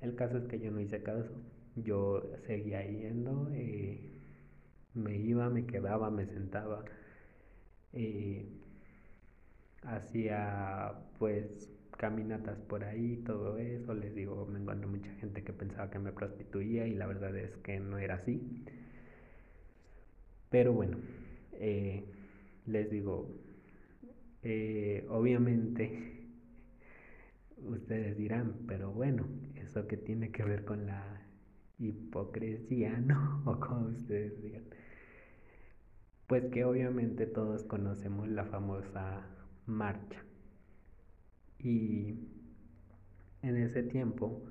[0.00, 1.30] El caso es que yo no hice caso,
[1.76, 4.13] yo seguía yendo, eh,
[4.94, 6.84] me iba, me quedaba, me sentaba,
[7.92, 8.44] eh,
[9.82, 15.90] hacía pues caminatas por ahí, todo eso, les digo, me encontré mucha gente que pensaba
[15.90, 18.64] que me prostituía y la verdad es que no era así.
[20.50, 20.98] Pero bueno,
[21.52, 22.04] eh,
[22.66, 23.28] les digo,
[25.08, 25.84] obviamente
[27.56, 29.26] ustedes dirán, pero bueno,
[29.56, 31.20] eso que tiene que ver con la
[31.78, 33.42] hipocresía, ¿no?
[33.46, 34.64] O como ustedes digan.
[36.26, 39.26] Pues que obviamente todos conocemos la famosa
[39.66, 40.24] marcha.
[41.58, 42.14] Y
[43.42, 44.42] en ese tiempo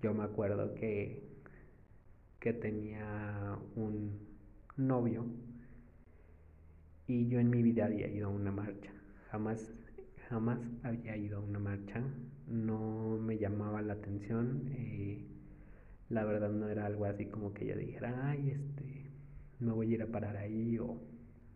[0.00, 1.22] yo me acuerdo que,
[2.40, 4.18] que tenía un
[4.76, 5.26] novio
[7.06, 8.90] y yo en mi vida había ido a una marcha.
[9.30, 9.72] Jamás
[10.28, 12.02] jamás había ido a una marcha,
[12.46, 15.24] no me llamaba la atención, eh,
[16.08, 19.03] la verdad no era algo así como que yo dijera, ay, este,
[19.60, 21.00] me voy a ir a parar ahí o,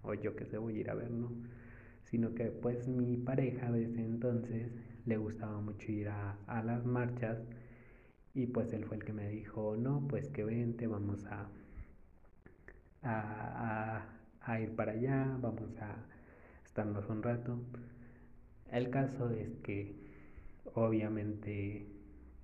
[0.02, 1.30] o yo que sé, voy a ir a ver, ¿no?
[2.04, 4.72] Sino que pues mi pareja desde entonces
[5.06, 7.38] le gustaba mucho ir a, a las marchas
[8.34, 11.48] y pues él fue el que me dijo, no, pues que vente, vamos a,
[13.02, 14.02] a,
[14.40, 15.96] a ir para allá, vamos a
[16.64, 17.58] estarnos un rato.
[18.70, 19.96] El caso es que
[20.74, 21.86] obviamente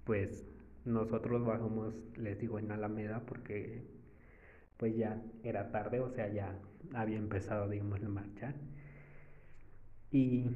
[0.04, 0.46] pues
[0.84, 3.82] nosotros bajamos, les digo, en Alameda porque
[4.76, 6.58] pues ya era tarde, o sea, ya
[6.94, 8.54] había empezado, digamos, la marcha.
[10.10, 10.46] Y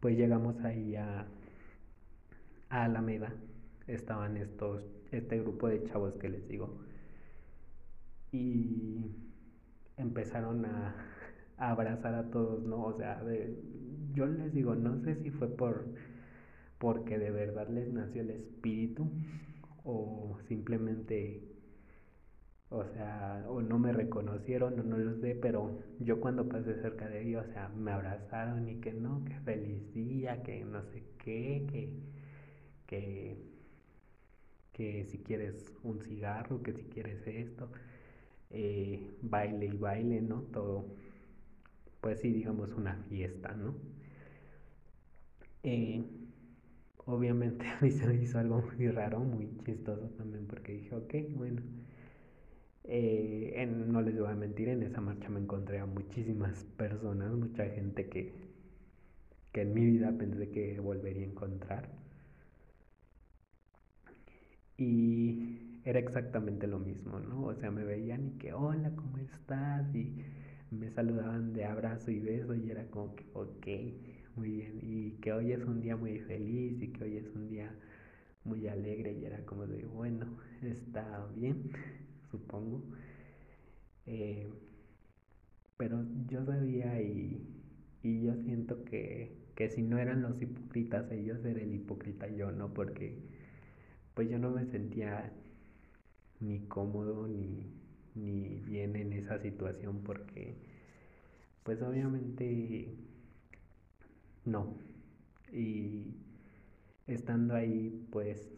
[0.00, 1.26] pues llegamos ahí a,
[2.70, 3.32] a Alameda,
[3.86, 6.78] estaban estos, este grupo de chavos que les digo,
[8.32, 9.10] y
[9.96, 10.94] empezaron a,
[11.58, 12.84] abrazar a todos, ¿no?
[12.84, 13.58] O sea, de,
[14.12, 15.86] yo les digo, no sé si fue por
[16.78, 19.08] porque de verdad les nació el espíritu
[19.84, 21.55] o simplemente
[22.70, 27.08] o sea, o no me reconocieron o no lo sé, pero yo cuando pasé cerca
[27.08, 31.04] de ellos, o sea, me abrazaron y que no, que feliz día, que no sé
[31.18, 31.64] qué,
[32.86, 33.36] que,
[34.72, 37.70] que, si quieres un cigarro, que si quieres esto,
[38.50, 40.42] eh, baile y baile, ¿no?
[40.52, 40.86] Todo,
[42.00, 43.74] pues sí, digamos una fiesta, ¿no?
[45.62, 46.02] Eh,
[47.06, 51.14] obviamente a mí se me hizo algo muy raro, muy chistoso también, porque dije, ok,
[51.30, 51.62] bueno.
[52.88, 57.64] Eh, no les voy a mentir, en esa marcha me encontré a muchísimas personas, mucha
[57.66, 58.32] gente que,
[59.52, 61.88] que en mi vida pensé que volvería a encontrar.
[64.78, 67.44] Y era exactamente lo mismo, ¿no?
[67.46, 69.94] O sea, me veían y que, hola, ¿cómo estás?
[69.94, 70.14] Y
[70.70, 73.66] me saludaban de abrazo y beso y era como que, ok,
[74.36, 77.48] muy bien, y que hoy es un día muy feliz y que hoy es un
[77.48, 77.74] día
[78.44, 80.26] muy alegre y era como de, bueno,
[80.62, 81.70] está bien,
[82.38, 82.82] supongo.
[84.06, 84.48] Eh,
[85.76, 87.46] pero yo sabía y,
[88.02, 92.52] y yo siento que, que si no eran los hipócritas ellos, era el hipócrita yo,
[92.52, 92.72] ¿no?
[92.72, 93.18] Porque
[94.14, 95.32] pues yo no me sentía
[96.40, 97.66] ni cómodo ni,
[98.14, 100.56] ni bien en esa situación porque
[101.62, 102.94] pues obviamente
[104.44, 104.78] no.
[105.52, 106.14] Y
[107.06, 108.50] estando ahí, pues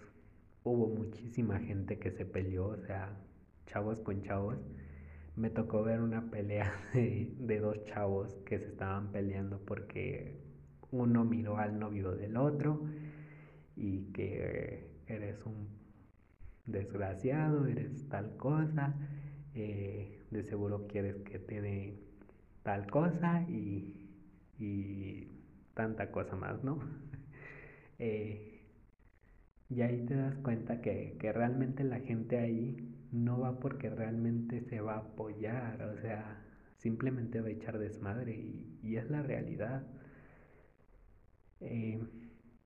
[0.64, 3.16] hubo muchísima gente que se peleó, o sea,
[3.68, 4.58] chavos con chavos.
[5.36, 10.40] Me tocó ver una pelea de, dos chavos que se estaban peleando porque
[10.90, 12.82] uno miró al novio del otro
[13.76, 15.68] y que eres un
[16.66, 18.94] desgraciado, eres tal cosa,
[19.54, 21.98] eh, de seguro quieres que te dé
[22.62, 24.10] tal cosa y,
[24.58, 25.28] y
[25.74, 26.78] tanta cosa más, ¿no?
[28.00, 28.58] Eh,
[29.70, 34.80] y ahí te das cuenta que, realmente la gente ahí no va porque realmente se
[34.80, 36.44] va a apoyar, o sea,
[36.76, 38.34] simplemente va a echar desmadre
[38.82, 39.86] y, es la realidad.
[41.60, 42.00] Eh,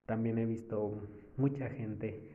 [0.07, 2.29] también he visto mucha gente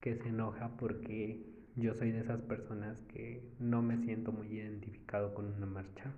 [0.00, 5.34] que se enoja porque yo soy de esas personas que no me siento muy identificado
[5.34, 6.12] con una marcha.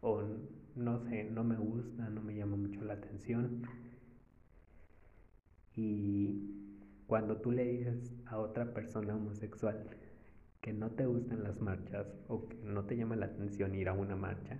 [0.00, 0.22] O
[0.76, 3.62] no sé, no me gusta, no me llama mucho la atención.
[5.74, 6.73] Y
[7.06, 9.90] cuando tú le dices a otra persona homosexual
[10.60, 13.92] que no te gustan las marchas o que no te llama la atención ir a
[13.92, 14.58] una marcha,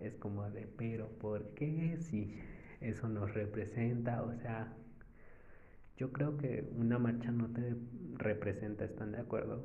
[0.00, 2.38] es como de, pero ¿por qué si
[2.80, 4.22] eso nos representa?
[4.22, 4.72] O sea,
[5.96, 7.76] yo creo que una marcha no te
[8.14, 9.64] representa, ¿están de acuerdo?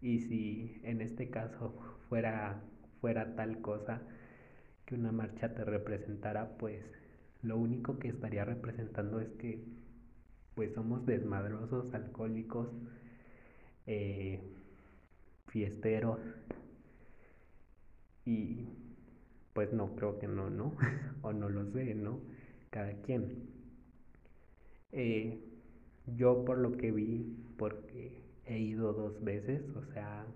[0.00, 1.74] Y si en este caso
[2.08, 2.62] fuera,
[3.00, 4.02] fuera tal cosa
[4.84, 6.84] que una marcha te representara, pues
[7.42, 9.64] lo único que estaría representando es que
[10.54, 12.68] pues somos desmadrosos, alcohólicos,
[13.86, 14.40] eh,
[15.48, 16.20] fiesteros
[18.24, 18.68] y
[19.52, 20.76] pues no, creo que no, ¿no?
[21.22, 22.20] o no lo sé, ¿no?
[22.70, 23.48] Cada quien.
[24.92, 25.40] Eh,
[26.06, 30.26] yo por lo que vi, porque he ido dos veces, o sea,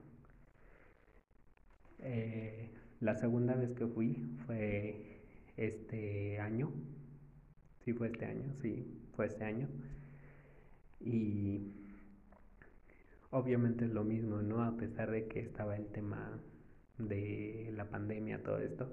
[2.01, 4.15] eh, la segunda vez que fui
[4.47, 5.21] fue
[5.57, 6.73] este año,
[7.85, 9.69] sí fue este año, sí, fue este año.
[11.01, 11.73] Y
[13.31, 14.63] obviamente es lo mismo, ¿no?
[14.65, 16.41] A pesar de que estaba el tema
[16.99, 18.93] de la pandemia, todo esto,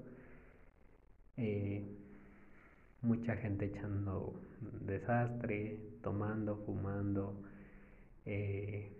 [1.36, 1.84] eh,
[3.02, 4.40] mucha gente echando
[4.80, 7.42] desastre, tomando, fumando,
[8.24, 8.92] eh,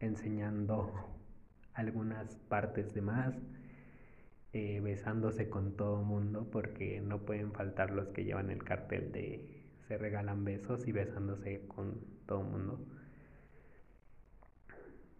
[0.00, 0.92] enseñando
[1.74, 3.34] algunas partes de más,
[4.52, 9.65] eh, besándose con todo mundo, porque no pueden faltar los que llevan el cartel de
[9.86, 12.80] se regalan besos y besándose con todo mundo.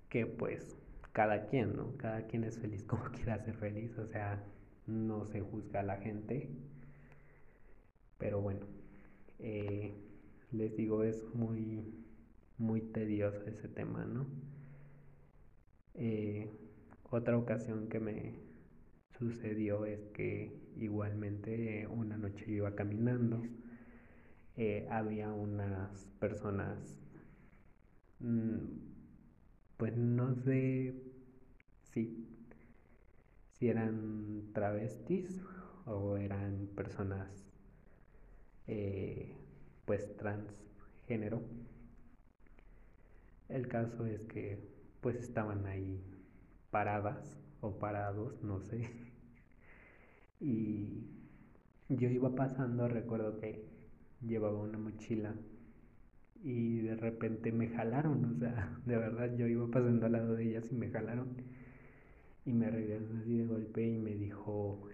[0.09, 0.77] Que pues
[1.13, 1.97] cada quien, ¿no?
[1.97, 4.43] Cada quien es feliz como quiera ser feliz, o sea,
[4.87, 6.51] no se juzga a la gente.
[8.19, 8.61] Pero bueno,
[9.39, 9.95] eh,
[10.53, 11.85] les digo, es muy,
[12.59, 14.27] muy tedioso ese tema, ¿no?
[15.95, 16.51] Eh,
[17.11, 18.35] otra ocasión que me
[19.19, 23.43] sucedió es que igualmente una noche yo iba caminando
[24.57, 26.79] eh, había unas personas,
[28.21, 28.57] mm,
[29.77, 30.95] pues no sé
[31.93, 32.27] si,
[33.59, 35.41] si eran travestis
[35.87, 37.29] o eran personas
[38.67, 39.33] eh,
[39.85, 41.43] pues transgénero.
[43.49, 44.59] El caso es que
[45.01, 46.01] pues estaban ahí
[46.71, 48.91] paradas o parados, no sé.
[50.41, 51.07] Y
[51.89, 53.76] yo iba pasando, recuerdo que
[54.21, 55.35] llevaba una mochila
[56.43, 60.45] y de repente me jalaron, o sea, de verdad yo iba pasando al lado de
[60.49, 61.37] ellas y me jalaron
[62.47, 64.89] y me regresó así de golpe y me dijo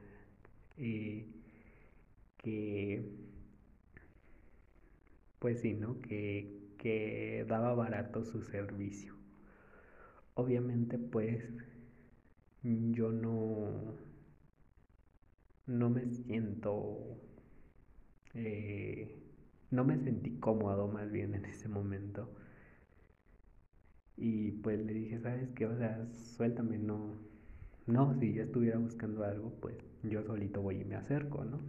[0.79, 1.27] eh,
[2.43, 3.03] que
[5.39, 6.01] pues sí, ¿no?
[6.01, 9.15] Que, que daba barato su servicio.
[10.35, 11.43] Obviamente pues
[12.95, 13.95] yo no
[15.67, 17.17] no me siento
[18.35, 19.17] eh,
[19.71, 22.31] no me sentí cómodo más bien en ese momento.
[24.17, 25.67] Y pues le dije, ¿sabes qué?
[25.67, 27.15] O sea, suéltame, no.
[27.87, 31.61] No, si yo estuviera buscando algo, pues yo solito voy y me acerco, ¿no?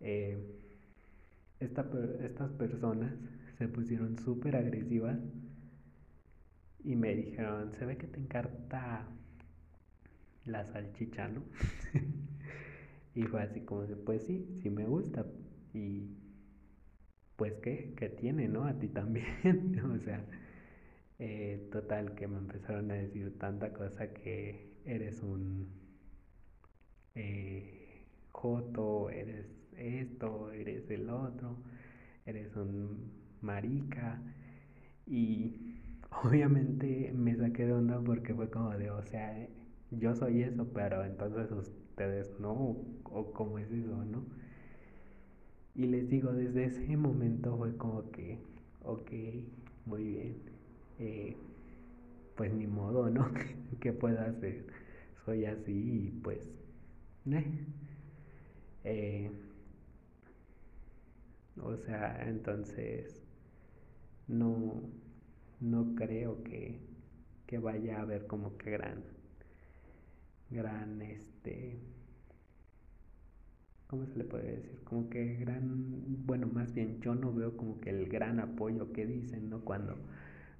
[0.00, 0.36] Eh,
[1.60, 3.12] estas personas
[3.56, 5.18] se pusieron súper agresivas
[6.84, 9.06] y me dijeron, se ve que te encanta
[10.46, 11.42] la salchicha, ¿no?
[13.14, 15.24] Y fue así como de, pues sí, sí me gusta.
[15.74, 16.08] Y
[17.36, 18.64] pues qué, qué tiene, ¿no?
[18.64, 19.26] A ti también.
[19.94, 20.24] o sea,
[21.18, 25.68] eh, total que me empezaron a decir tanta cosa que eres un
[27.14, 31.56] eh, joto, eres esto, eres el otro,
[32.26, 34.20] eres un marica.
[35.06, 35.76] Y
[36.24, 39.48] obviamente me saqué de onda porque fue como de, o sea,
[39.90, 42.54] yo soy eso, pero entonces ustedes no,
[43.04, 44.24] o cómo es eso, ¿no?
[45.74, 48.38] Y les digo, desde ese momento fue como que,
[48.84, 49.10] ok,
[49.86, 50.36] muy bien,
[50.98, 51.36] eh,
[52.36, 53.30] pues ni modo, ¿no?
[53.80, 54.66] ¿Qué puedo hacer?
[55.24, 56.40] Soy así y pues,
[57.30, 57.44] eh,
[58.84, 59.30] eh,
[61.62, 63.22] o sea, entonces,
[64.28, 64.80] no,
[65.60, 66.80] no creo que,
[67.46, 69.02] que vaya a haber como que gran
[70.50, 71.78] gran, este,
[73.90, 74.80] ¿cómo se le puede decir?
[74.84, 79.04] Como que gran, bueno, más bien yo no veo como que el gran apoyo que
[79.04, 79.62] dicen, ¿no?
[79.64, 79.96] Cuando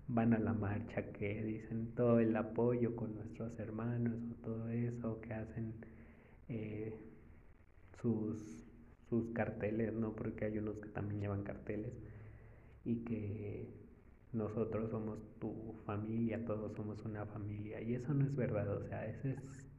[0.09, 5.21] van a la marcha, que dicen todo el apoyo con nuestros hermanos o todo eso,
[5.21, 5.75] que hacen
[6.49, 6.93] eh,
[8.03, 8.67] sus,
[9.09, 10.17] sus carteles, ¿no?
[10.17, 11.93] Porque hay unos que también llevan carteles
[12.85, 13.69] y que
[14.33, 19.07] nosotros somos tu familia, todos somos una familia y eso no es verdad, o sea,
[19.07, 19.70] eso es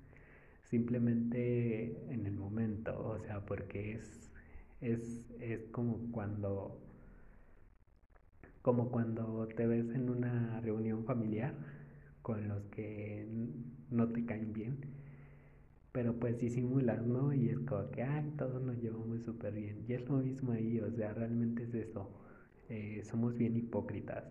[0.72, 4.32] simplemente en el momento, o sea, porque es,
[4.82, 6.80] es, es como cuando
[8.62, 11.56] como cuando te ves en una reunión familiar
[12.22, 13.28] con los que
[13.90, 14.78] no te caen bien,
[15.92, 17.34] pero pues disimulas, ¿no?
[17.34, 19.84] Y es como que, ay, todos nos llevamos súper bien.
[19.88, 22.10] Y es lo mismo ahí, o sea, realmente es eso.
[22.70, 24.26] Eh, somos bien hipócritas.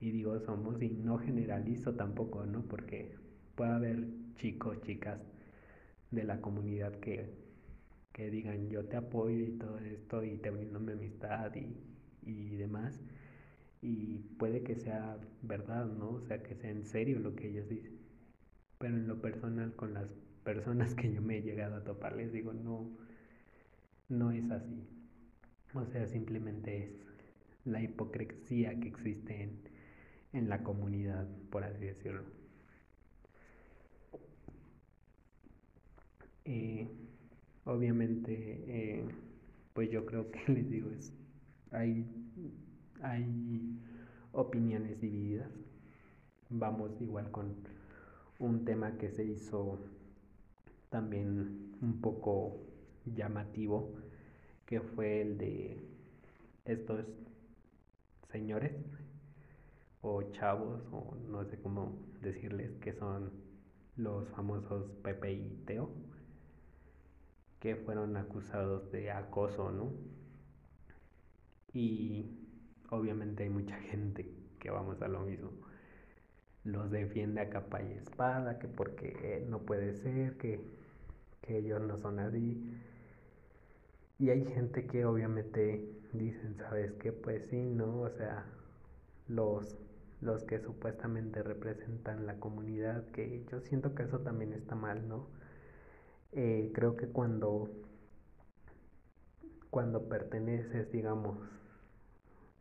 [0.00, 2.62] Y digo somos y no generalizo tampoco, ¿no?
[2.62, 3.14] Porque
[3.54, 5.31] puede haber chicos, chicas
[6.12, 7.34] de la comunidad que,
[8.12, 11.76] que digan yo te apoyo y todo esto y te brindo mi amistad y,
[12.22, 13.00] y demás
[13.82, 16.10] y puede que sea verdad, ¿no?
[16.12, 17.98] O sea, que sea en serio lo que ellos dicen.
[18.78, 20.08] Pero en lo personal, con las
[20.44, 22.90] personas que yo me he llegado a topar, les digo, no,
[24.08, 24.86] no es así.
[25.74, 26.92] O sea, simplemente es
[27.64, 29.60] la hipocresía que existe en,
[30.32, 32.24] en la comunidad, por así decirlo.
[36.44, 36.88] Eh,
[37.64, 38.32] obviamente,
[38.66, 39.04] eh,
[39.72, 41.12] pues yo creo que les digo, es,
[41.70, 42.06] hay
[43.02, 43.78] hay
[44.32, 45.50] opiniones divididas.
[46.50, 47.56] Vamos igual con
[48.38, 49.78] un tema que se hizo
[50.90, 52.60] también un poco
[53.04, 53.94] llamativo,
[54.66, 55.78] que fue el de
[56.64, 57.04] estos
[58.32, 58.72] señores
[60.02, 63.30] o chavos, o no sé cómo decirles, que son
[63.96, 65.90] los famosos Pepe y Teo,
[67.62, 69.92] que fueron acusados de acoso, ¿no?
[71.72, 72.26] Y
[72.90, 75.52] obviamente hay mucha gente que vamos a lo mismo.
[76.64, 80.60] Los defiende a capa y espada, que porque no puede ser, que,
[81.40, 82.60] que ellos no son así.
[84.18, 87.12] Y hay gente que obviamente dicen, ¿sabes qué?
[87.12, 88.00] Pues sí, ¿no?
[88.00, 88.44] O sea,
[89.28, 89.78] los,
[90.20, 95.28] los que supuestamente representan la comunidad, que yo siento que eso también está mal, ¿no?
[96.32, 97.68] Eh, creo que cuando,
[99.70, 101.38] cuando perteneces, digamos,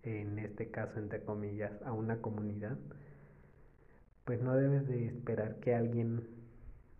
[0.04, 2.78] en este caso entre comillas, a una comunidad,
[4.26, 6.28] pues no debes de esperar que alguien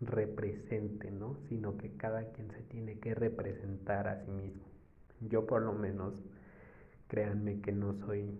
[0.00, 1.36] represente, ¿no?
[1.48, 4.64] Sino que cada quien se tiene que representar a sí mismo.
[5.20, 6.14] Yo por lo menos,
[7.08, 8.30] créanme que no soy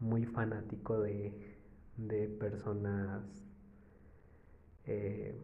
[0.00, 1.32] muy fanático de,
[1.96, 3.22] de personas,
[4.86, 5.34] eh,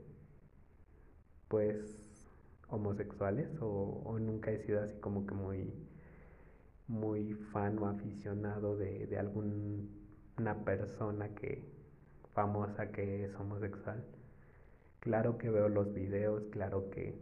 [1.49, 2.10] pues,
[2.71, 5.73] homosexuales o, o nunca he sido así como que muy
[6.89, 11.65] muy fan o aficionado de, de alguna persona que
[12.35, 14.05] famosa que es homosexual.
[14.99, 17.15] Claro que veo los videos, claro que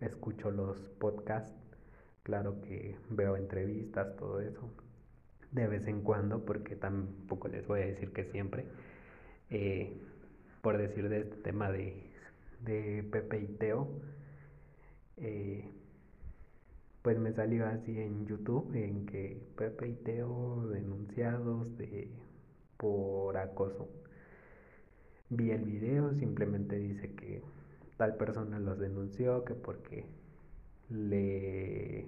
[0.00, 1.54] escucho los podcasts,
[2.24, 4.68] claro que veo entrevistas, todo eso,
[5.52, 8.66] de vez en cuando, porque tampoco les voy a decir que siempre.
[9.50, 9.96] Eh,
[10.62, 12.10] por decir de este tema de,
[12.64, 13.88] de Pepe y Teo,
[15.22, 15.64] eh,
[17.02, 22.10] pues me salió así en YouTube, en que Pepe y Teo denunciados de,
[22.76, 23.88] por acoso.
[25.30, 27.42] Vi el video, simplemente dice que
[27.96, 30.06] tal persona los denunció, que porque
[30.90, 32.06] le,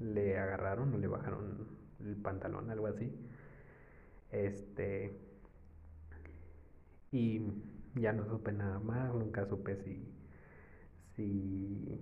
[0.00, 1.66] le agarraron o le bajaron
[2.00, 3.12] el pantalón, algo así.
[4.32, 5.12] Este.
[7.12, 7.40] Y
[7.94, 10.04] ya no supe nada más, nunca supe si,
[11.14, 12.00] si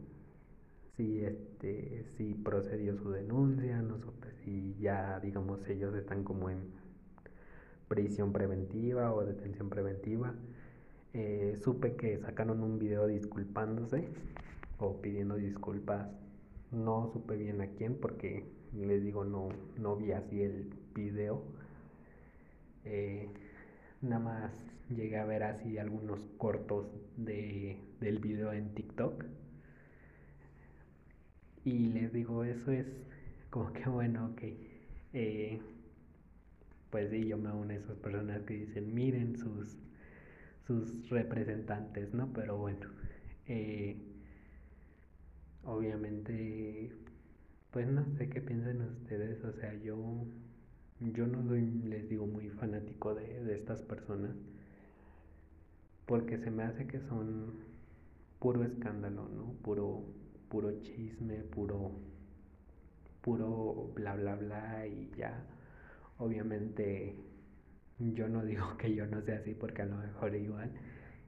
[0.96, 6.72] si este si procedió su denuncia, no supe si ya digamos ellos están como en
[7.88, 10.34] prisión preventiva o detención preventiva.
[11.12, 14.08] Eh, supe que sacaron un video disculpándose
[14.78, 16.08] o pidiendo disculpas.
[16.72, 21.42] No supe bien a quién porque les digo no, no vi así el video.
[22.84, 23.28] Eh,
[24.02, 24.52] nada más
[24.90, 26.86] llegué a ver así algunos cortos
[27.16, 29.24] de, del video en TikTok
[31.64, 32.86] y les digo, eso es
[33.50, 34.42] como que bueno, ok.
[35.12, 35.60] Eh,
[36.90, 39.76] pues sí, yo me uno a esas personas que dicen, miren sus,
[40.66, 42.32] sus representantes, ¿no?
[42.32, 42.86] Pero bueno,
[43.46, 43.96] eh,
[45.64, 46.92] obviamente,
[47.72, 49.96] pues no sé qué piensan ustedes, o sea, yo,
[51.00, 54.36] yo no soy, les digo, muy fanático de, de estas personas,
[56.06, 57.54] porque se me hace que son
[58.40, 59.52] puro escándalo, ¿no?
[59.62, 60.04] Puro
[60.54, 61.90] puro chisme, puro,
[63.22, 65.44] puro bla bla bla y ya.
[66.18, 67.16] Obviamente
[67.98, 70.70] yo no digo que yo no sea así porque a lo mejor igual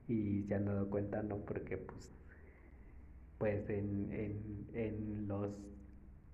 [0.07, 2.13] y se han dado cuenta, no porque pues
[3.37, 5.51] pues en, en, en los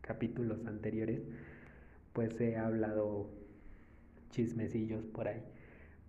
[0.01, 1.23] capítulos anteriores
[2.13, 3.31] pues he hablado
[4.29, 5.41] chismecillos por ahí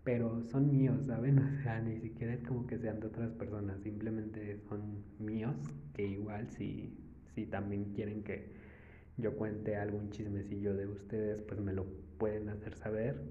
[0.05, 1.39] pero son míos, ¿saben?
[1.61, 5.57] O sea, ni siquiera es como que sean de otras personas, simplemente son míos,
[5.95, 6.93] que igual si,
[7.35, 8.53] si también quieren que
[9.17, 11.87] yo cuente algún chismecillo de ustedes, pues me lo
[12.19, 13.23] pueden hacer saber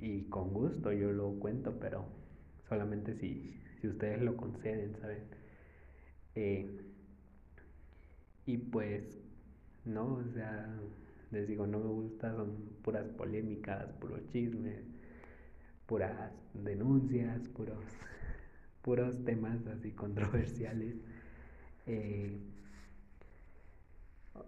[0.00, 2.06] y con gusto yo lo cuento, pero
[2.68, 5.24] solamente si, si ustedes lo conceden, ¿saben?
[6.34, 6.80] Eh,
[8.46, 9.18] y pues,
[9.84, 10.68] no, o sea,
[11.30, 14.84] les digo, no me gusta, son puras polémicas, puros chismes
[15.86, 17.78] puras denuncias, puros,
[18.82, 20.96] puros temas así controversiales.
[21.86, 22.38] Eh,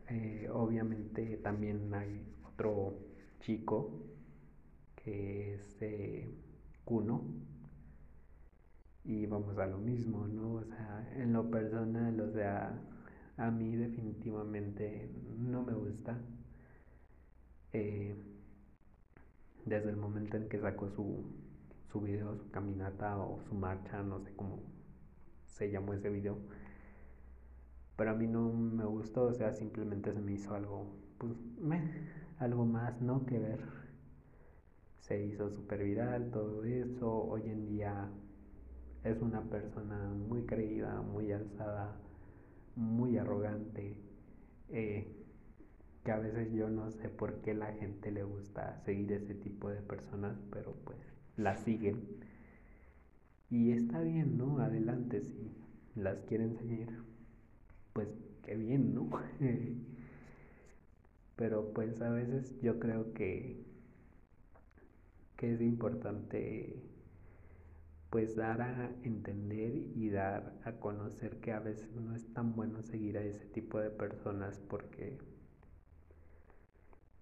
[0.08, 2.94] eh, obviamente también hay otro
[3.40, 3.90] chico
[4.96, 6.30] que es eh,
[6.84, 7.24] Kuno
[9.04, 10.54] y vamos a lo mismo, ¿no?
[10.54, 12.80] O sea, en lo personal, o sea,
[13.36, 16.18] a mí definitivamente no me gusta
[19.66, 21.24] desde el momento en que sacó su,
[21.90, 24.60] su video, su caminata o su marcha, no sé cómo
[25.44, 26.38] se llamó ese video.
[27.96, 30.86] Pero a mí no me gustó, o sea, simplemente se me hizo algo,
[31.18, 31.32] pues,
[32.38, 33.24] algo más, ¿no?
[33.26, 33.60] Que ver.
[35.00, 37.10] Se hizo súper viral todo eso.
[37.24, 38.10] Hoy en día
[39.04, 41.96] es una persona muy creída, muy alzada,
[42.74, 43.96] muy arrogante.
[44.68, 45.06] Eh,
[46.04, 49.68] que a veces yo no sé por qué la gente le gusta seguir ese tipo
[49.70, 50.98] de personas, pero pues
[51.36, 52.00] las siguen.
[53.50, 54.58] Y está bien, ¿no?
[54.60, 55.52] Adelante, si
[55.94, 56.90] las quieren seguir,
[57.96, 58.08] pues
[58.42, 59.08] qué bien, ¿no?
[61.36, 63.64] pero pues a veces yo creo que,
[65.38, 66.76] que es importante
[68.10, 72.82] pues dar a entender y dar a conocer que a veces no es tan bueno
[72.82, 75.16] seguir a ese tipo de personas porque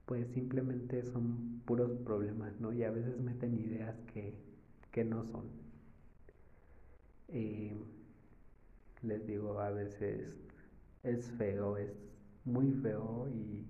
[0.07, 2.72] pues simplemente son puros problemas, ¿no?
[2.72, 5.45] Y a veces meten ideas que, no son.
[7.29, 7.77] Eh,
[9.03, 10.37] les digo, a veces
[11.05, 11.93] es feo, es
[12.45, 13.67] muy feo y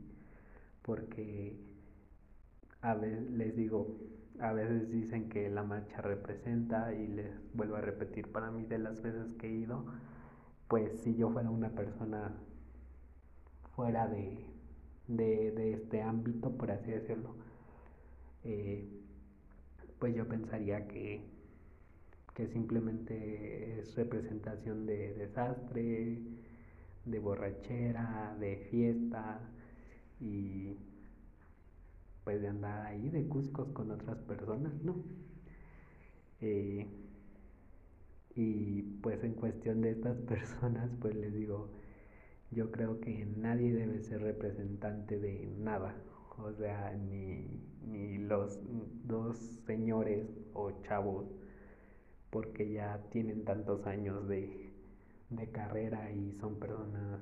[0.83, 1.57] porque
[2.81, 3.99] a veces les digo,
[4.41, 8.79] a veces dicen que la marcha representa y les vuelvo a repetir, para mí de
[8.79, 9.85] las veces que he ido,
[10.69, 12.33] pues si yo fuera una persona
[13.75, 14.39] fuera de,
[15.09, 17.35] de, este ámbito, por así decirlo,
[18.45, 18.89] eh,
[19.99, 21.23] pues yo pensaría que,
[22.35, 26.19] que simplemente es representación de desastre,
[27.05, 29.41] de borrachera, de fiesta
[30.21, 30.77] y
[32.25, 34.97] pues de andar ahí de cuscos con otras personas, ¿no?
[36.41, 36.87] Eh,
[38.35, 41.71] y pues en cuestión de estas personas, pues les digo,
[42.51, 45.95] yo creo que nadie debe ser representante de nada.
[46.39, 48.59] O sea, ni, ni los
[49.05, 49.37] dos
[49.67, 51.27] señores o chavos,
[52.31, 54.64] porque ya tienen tantos años de,
[55.37, 57.21] de carrera y son personas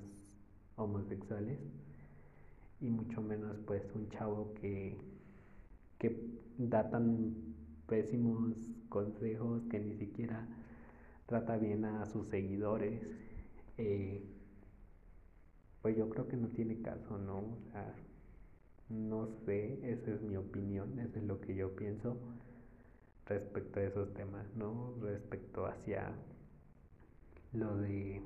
[0.76, 1.58] homosexuales,
[2.80, 4.98] y mucho menos pues un chavo que,
[5.98, 7.34] que da tan
[7.86, 8.54] pésimos
[8.88, 10.46] consejos que ni siquiera
[11.26, 13.02] trata bien a sus seguidores.
[13.78, 14.22] Eh,
[15.80, 17.38] pues yo creo que no tiene caso, ¿no?
[17.38, 17.94] O sea,
[18.88, 22.16] no sé, esa es mi opinión, eso es lo que yo pienso
[23.26, 24.94] respecto a esos temas, ¿no?
[25.00, 26.12] Respecto hacia
[27.52, 28.22] lo de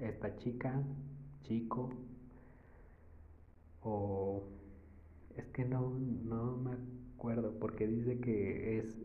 [0.00, 0.82] esta chica,
[1.42, 1.90] chico,
[3.82, 4.42] o
[5.36, 5.90] es que no,
[6.24, 6.70] no me
[7.16, 8.96] acuerdo, porque dice que es,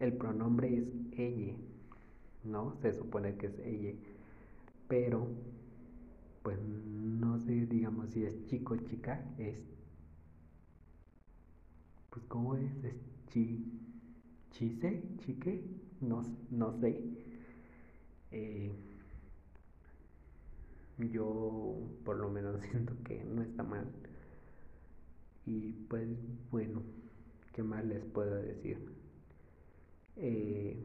[0.00, 0.84] el pronombre es
[1.18, 1.54] ella,
[2.44, 2.74] ¿no?
[2.82, 3.92] Se supone que es ella,
[4.88, 5.26] pero
[6.42, 9.56] pues no sé, digamos, si es chico chica, es,
[12.10, 12.84] pues ¿cómo es?
[12.84, 12.94] Es
[13.32, 13.64] chi,
[14.52, 15.62] chise, chique,
[16.00, 17.27] no, no sé.
[18.30, 18.70] Eh,
[20.98, 23.86] yo por lo menos siento que no está mal.
[25.46, 26.06] Y pues
[26.50, 26.82] bueno,
[27.54, 28.78] ¿qué más les puedo decir?
[30.16, 30.76] Eh,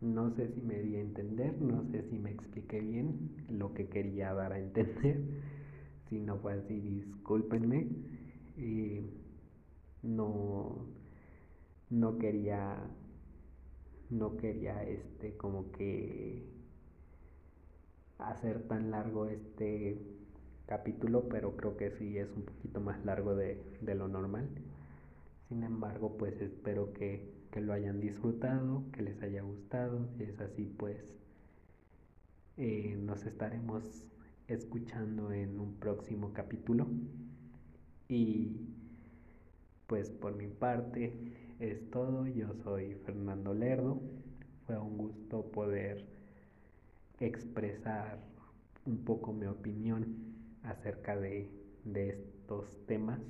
[0.00, 3.88] no sé si me di a entender, no sé si me expliqué bien lo que
[3.88, 5.20] quería dar a entender.
[6.08, 7.86] Si no fue así, discúlpenme.
[10.02, 10.86] no,
[11.90, 12.76] no quería,
[14.10, 16.44] no quería este como que
[18.18, 19.98] hacer tan largo este
[20.66, 24.48] capítulo, pero creo que sí es un poquito más largo de, de lo normal.
[25.48, 30.06] Sin embargo, pues espero que, que lo hayan disfrutado, que les haya gustado.
[30.16, 31.04] Si es así, pues
[32.56, 34.06] eh, nos estaremos
[34.46, 36.86] escuchando en un próximo capítulo.
[38.08, 38.68] Y
[39.86, 42.26] pues por mi parte es todo.
[42.26, 44.00] Yo soy Fernando Lerdo.
[44.66, 46.04] Fue un gusto poder
[47.20, 48.18] expresar
[48.86, 51.48] un poco mi opinión acerca de,
[51.84, 53.20] de estos temas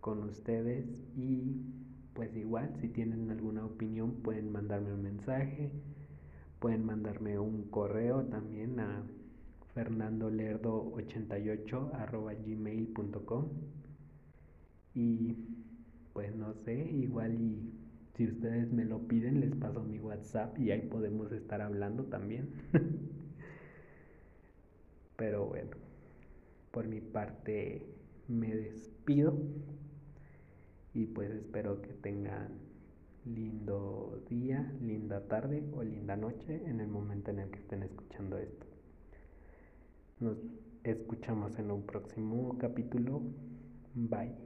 [0.00, 1.62] con ustedes y
[2.14, 5.70] pues igual si tienen alguna opinión pueden mandarme un mensaje,
[6.58, 9.04] pueden mandarme un correo también a
[9.74, 13.48] fernandolerdo88 gmail.com
[14.94, 15.36] y
[16.16, 17.74] pues no sé, igual y
[18.14, 22.48] si ustedes me lo piden les paso mi WhatsApp y ahí podemos estar hablando también.
[25.16, 25.72] Pero bueno,
[26.70, 27.86] por mi parte
[28.28, 29.38] me despido
[30.94, 32.48] y pues espero que tengan
[33.26, 38.38] lindo día, linda tarde o linda noche en el momento en el que estén escuchando
[38.38, 38.64] esto.
[40.20, 40.38] Nos
[40.82, 43.20] escuchamos en un próximo capítulo.
[43.94, 44.45] Bye.